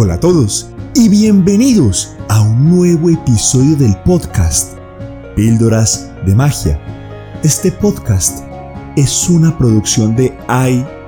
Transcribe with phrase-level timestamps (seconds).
[0.00, 4.74] Hola a todos y bienvenidos a un nuevo episodio del podcast
[5.34, 6.80] Píldoras de Magia.
[7.42, 8.44] Este podcast
[8.94, 10.38] es una producción de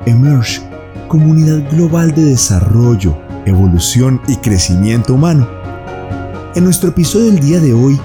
[0.04, 0.60] iEmerge,
[1.06, 3.16] comunidad global de desarrollo,
[3.46, 5.48] evolución y crecimiento humano.
[6.56, 7.96] En nuestro episodio del día de hoy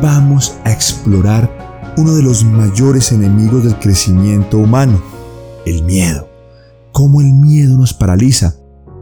[0.00, 5.02] vamos a explorar uno de los mayores enemigos del crecimiento humano,
[5.66, 6.30] el miedo.
[6.92, 8.59] Cómo el miedo nos paraliza.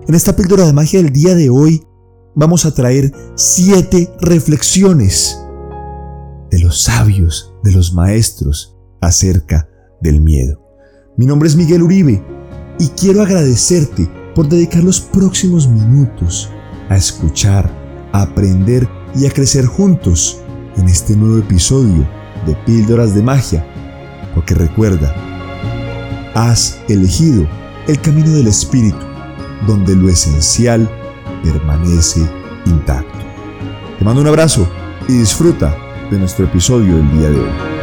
[0.09, 1.87] En esta píldora de magia del día de hoy
[2.35, 5.39] vamos a traer siete reflexiones
[6.51, 9.69] de los sabios, de los maestros acerca
[10.01, 10.63] del miedo.
[11.19, 12.25] Mi nombre es Miguel Uribe
[12.79, 16.49] y quiero agradecerte por dedicar los próximos minutos
[16.89, 17.71] a escuchar,
[18.13, 20.41] a aprender y a crecer juntos
[20.79, 22.09] en este nuevo episodio
[22.47, 23.67] de Píldoras de Magia.
[24.35, 25.15] Porque recuerda,
[26.35, 27.47] has elegido
[27.89, 29.08] el camino del Espíritu,
[29.67, 30.91] donde lo esencial
[31.43, 32.21] permanece
[32.67, 33.19] intacto.
[33.99, 34.69] Te mando un abrazo
[35.09, 35.77] y disfruta
[36.11, 37.79] de nuestro episodio del día de hoy.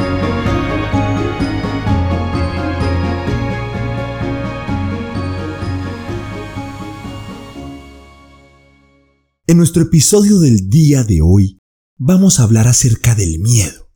[9.48, 11.60] En nuestro episodio del día de hoy
[11.98, 13.90] vamos a hablar acerca del miedo.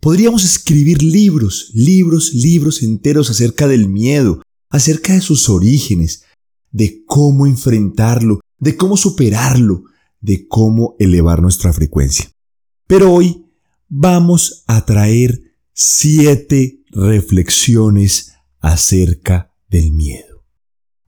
[0.00, 6.22] Podríamos escribir libros, libros, libros enteros acerca del miedo, acerca de sus orígenes,
[6.70, 9.84] de cómo enfrentarlo, de cómo superarlo,
[10.20, 12.30] de cómo elevar nuestra frecuencia.
[12.86, 13.46] Pero hoy
[13.88, 20.44] vamos a traer siete reflexiones acerca del miedo.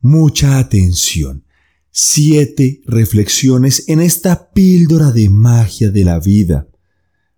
[0.00, 1.44] Mucha atención.
[1.90, 6.68] Siete reflexiones en esta píldora de magia de la vida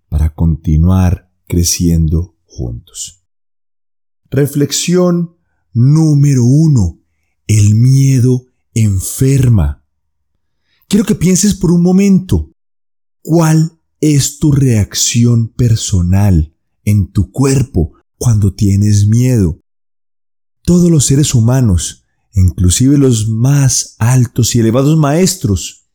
[0.09, 3.25] para continuar creciendo juntos.
[4.31, 5.37] Reflexión
[5.73, 7.02] número uno.
[7.55, 9.85] El miedo enferma.
[10.89, 12.51] Quiero que pienses por un momento,
[13.21, 19.61] ¿cuál es tu reacción personal en tu cuerpo cuando tienes miedo?
[20.63, 25.91] Todos los seres humanos, inclusive los más altos y elevados maestros,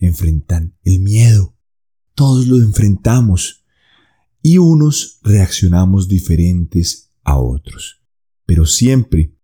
[0.00, 1.54] enfrentan el miedo.
[2.16, 3.64] Todos lo enfrentamos
[4.42, 8.02] y unos reaccionamos diferentes a otros.
[8.46, 9.37] Pero siempre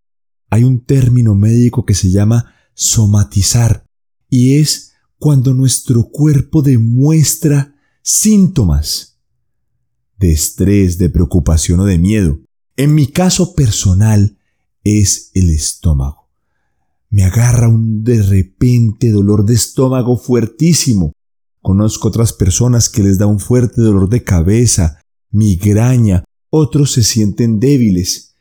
[0.50, 3.84] hay un término médico que se llama somatizar
[4.28, 9.18] y es cuando nuestro cuerpo demuestra síntomas
[10.18, 12.40] de estrés, de preocupación o de miedo.
[12.76, 14.38] En mi caso personal
[14.82, 16.30] es el estómago.
[17.10, 21.12] Me agarra un de repente dolor de estómago fuertísimo.
[21.62, 25.00] Conozco otras personas que les da un fuerte dolor de cabeza,
[25.30, 28.33] migraña, otros se sienten débiles.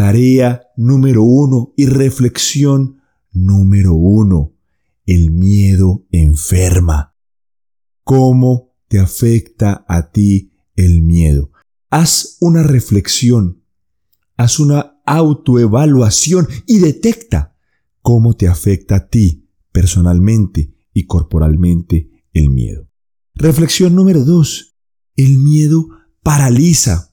[0.00, 3.02] Tarea número uno y reflexión
[3.32, 4.54] número uno.
[5.04, 7.14] El miedo enferma.
[8.02, 11.52] ¿Cómo te afecta a ti el miedo?
[11.90, 13.62] Haz una reflexión,
[14.38, 17.54] haz una autoevaluación y detecta
[18.00, 22.88] cómo te afecta a ti personalmente y corporalmente el miedo.
[23.34, 24.78] Reflexión número dos.
[25.14, 25.88] El miedo
[26.22, 27.12] paraliza.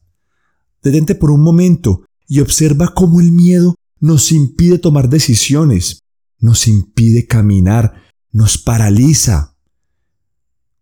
[0.82, 6.04] Detente por un momento y observa cómo el miedo nos impide tomar decisiones,
[6.40, 9.56] nos impide caminar, nos paraliza.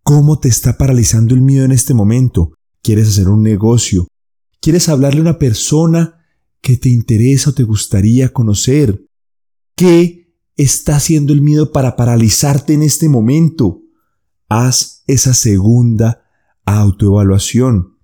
[0.03, 2.53] ¿Cómo te está paralizando el miedo en este momento?
[2.81, 4.07] ¿Quieres hacer un negocio?
[4.59, 6.25] ¿Quieres hablarle a una persona
[6.61, 9.05] que te interesa o te gustaría conocer?
[9.75, 13.81] ¿Qué está haciendo el miedo para paralizarte en este momento?
[14.49, 16.25] Haz esa segunda
[16.65, 17.97] autoevaluación.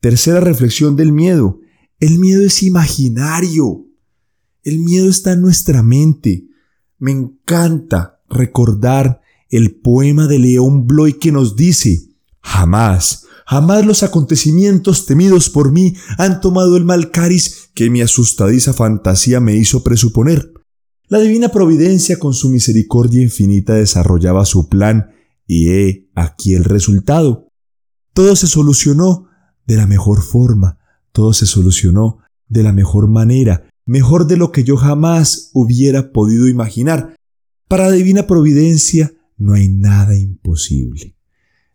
[0.00, 1.60] Tercera reflexión del miedo.
[2.00, 3.86] El miedo es imaginario.
[4.62, 6.46] El miedo está en nuestra mente.
[6.98, 12.00] Me encanta recordar el poema de León Bloy que nos dice,
[12.40, 18.72] jamás, jamás los acontecimientos temidos por mí han tomado el mal cariz que mi asustadiza
[18.72, 20.52] fantasía me hizo presuponer.
[21.08, 25.10] La divina providencia con su misericordia infinita desarrollaba su plan
[25.46, 27.48] y he aquí el resultado.
[28.14, 29.26] Todo se solucionó
[29.66, 30.79] de la mejor forma,
[31.12, 32.18] todo se solucionó
[32.48, 37.14] de la mejor manera, mejor de lo que yo jamás hubiera podido imaginar.
[37.68, 41.16] Para divina providencia no hay nada imposible.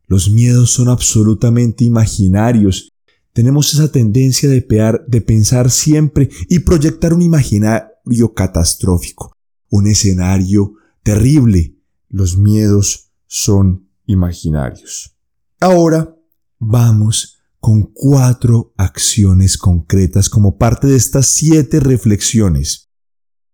[0.07, 2.91] Los miedos son absolutamente imaginarios.
[3.33, 4.65] Tenemos esa tendencia de,
[5.07, 9.35] de pensar siempre y proyectar un imaginario catastrófico,
[9.69, 11.75] un escenario terrible.
[12.09, 15.15] Los miedos son imaginarios.
[15.59, 16.15] Ahora
[16.59, 22.91] vamos con cuatro acciones concretas como parte de estas siete reflexiones.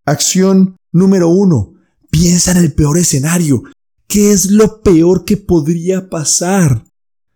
[0.04, 1.76] Acción número uno.
[2.10, 3.64] Piensa en el peor escenario.
[4.08, 6.84] ¿Qué es lo peor que podría pasar?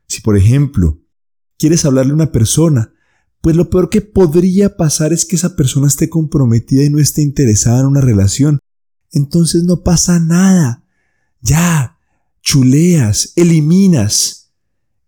[0.10, 1.02] Si, por ejemplo,
[1.58, 2.94] quieres hablarle a una persona,
[3.40, 7.22] pues lo peor que podría pasar es que esa persona esté comprometida y no esté
[7.22, 8.60] interesada en una relación.
[9.14, 10.84] Entonces no pasa nada.
[11.40, 12.00] Ya,
[12.42, 14.45] chuleas, eliminas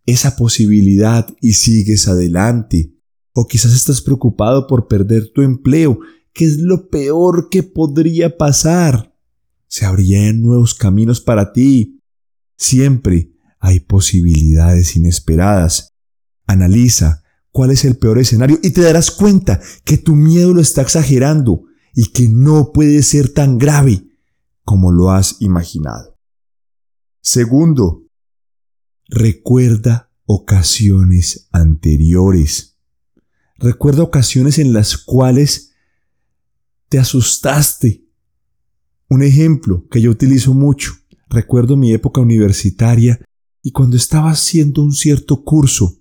[0.07, 2.95] esa posibilidad y sigues adelante.
[3.33, 5.99] O quizás estás preocupado por perder tu empleo,
[6.33, 9.13] que es lo peor que podría pasar.
[9.67, 12.01] Se abrirían nuevos caminos para ti.
[12.55, 15.93] Siempre hay posibilidades inesperadas.
[16.47, 20.81] Analiza cuál es el peor escenario y te darás cuenta que tu miedo lo está
[20.81, 24.03] exagerando y que no puede ser tan grave
[24.63, 26.17] como lo has imaginado.
[27.21, 28.06] Segundo,
[29.07, 32.77] recuerda ocasiones anteriores.
[33.57, 35.71] Recuerda ocasiones en las cuales
[36.89, 38.05] te asustaste.
[39.09, 40.93] Un ejemplo que yo utilizo mucho.
[41.29, 43.19] Recuerdo mi época universitaria
[43.61, 45.97] y cuando estaba haciendo un cierto curso,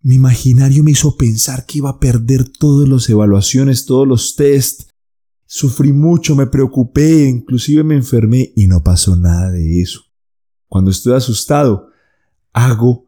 [0.00, 4.88] mi imaginario me hizo pensar que iba a perder todas las evaluaciones, todos los tests.
[5.46, 10.02] Sufrí mucho, me preocupé, inclusive me enfermé y no pasó nada de eso.
[10.66, 11.91] Cuando estoy asustado,
[12.52, 13.06] hago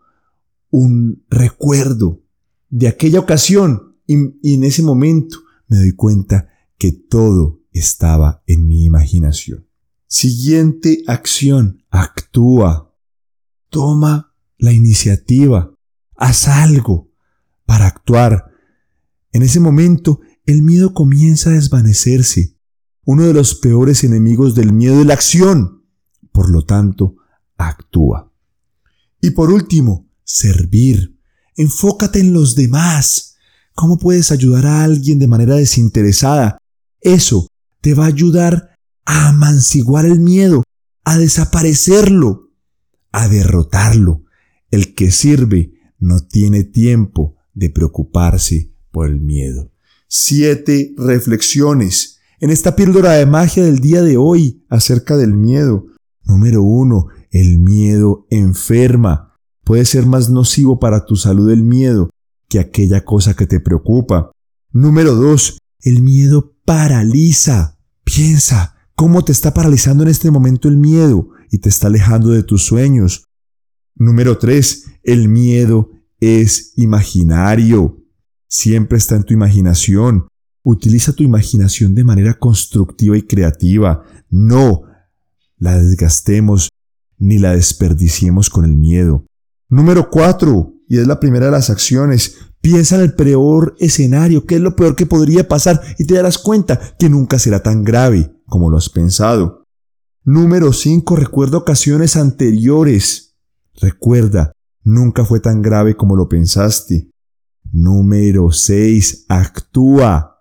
[0.71, 2.23] un recuerdo
[2.69, 4.15] de aquella ocasión y,
[4.55, 5.39] en ese momento
[5.69, 6.49] me doy cuenta
[6.79, 9.67] que todo estaba en mi imaginación.
[10.07, 12.93] Siguiente acción, actúa.
[13.71, 15.75] Toma la iniciativa,
[16.17, 17.11] haz algo
[17.67, 18.51] para actuar.
[19.33, 22.59] En ese momento, el miedo comienza a desvanecerse.
[23.05, 25.85] Uno de los peores enemigos del miedo es la acción.
[26.33, 27.17] Por lo tanto,
[27.57, 28.34] actúa.
[29.25, 31.19] Y por último, servir.
[31.57, 33.37] Enfócate en los demás.
[33.75, 36.59] ¿Cómo puedes ayudar a alguien de manera desinteresada?
[37.01, 37.47] Eso
[37.81, 38.77] te va a ayudar
[39.07, 40.63] a amanciguar el miedo,
[41.05, 42.51] a desaparecerlo
[43.13, 44.25] a derrotarlo.
[44.71, 49.73] El que sirve no tiene tiempo de preocuparse por el miedo.
[50.07, 55.87] Siete reflexiones en esta píldora de magia del día de hoy acerca del miedo.
[56.25, 59.37] Número uno, el miedo enferma.
[59.63, 62.09] Puede ser más nocivo para tu salud el miedo
[62.49, 64.33] que aquella cosa que te preocupa.
[64.73, 67.79] Número dos, el miedo paraliza.
[68.05, 71.29] Piensa, ¿cómo te está paralizando en este momento el miedo?
[71.55, 73.29] y te está alejando de tus sueños.
[73.95, 74.87] Número 3.
[75.05, 78.03] El miedo es imaginario.
[78.49, 80.27] Siempre está en tu imaginación.
[80.65, 84.03] Utiliza tu imaginación de manera constructiva y creativa.
[84.31, 84.83] No
[85.57, 86.71] la desgastemos
[87.19, 89.27] ni la desperdiciemos con el miedo.
[89.69, 90.73] Número 4.
[90.89, 92.37] Y es la primera de las acciones.
[92.61, 96.39] Piensa en el peor escenario, qué es lo peor que podría pasar y te darás
[96.39, 99.65] cuenta que nunca será tan grave como lo has pensado.
[100.25, 101.17] Número 5.
[101.17, 103.37] Recuerda ocasiones anteriores.
[103.81, 104.53] Recuerda,
[104.83, 107.11] nunca fue tan grave como lo pensaste.
[107.71, 109.27] Número 6.
[109.29, 110.41] Actúa.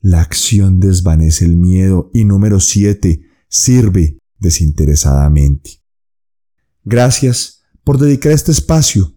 [0.00, 2.10] La acción desvanece el miedo.
[2.12, 3.20] Y número 7.
[3.48, 5.82] Sirve desinteresadamente.
[6.84, 9.14] Gracias por dedicar este espacio.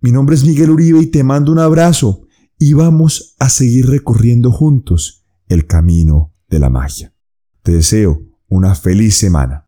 [0.00, 2.26] Mi nombre es Miguel Uribe y te mando un abrazo
[2.58, 7.14] y vamos a seguir recorriendo juntos el camino de la magia.
[7.62, 9.63] Te deseo una feliz semana.